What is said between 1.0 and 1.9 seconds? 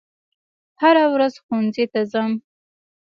ورځ ښوونځي